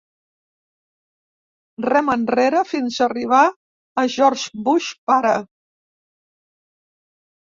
[1.85, 5.35] Rema enrere fins arribar a George Bush pare.